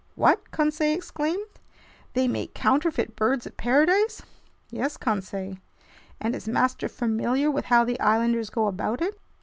[0.15, 1.45] "What!" Conseil exclaimed.
[2.13, 4.23] "They make counterfeit birds of paradise?"
[4.71, 5.57] "Yes, Conseil."
[6.19, 9.19] "And is master familiar with how the islanders go about it?"